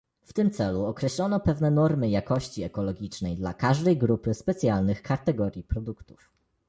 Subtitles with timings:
[0.21, 6.31] W tym celu określono pewne normy jakości ekologicznej dla każdej grupy specjalnych kategorii produktów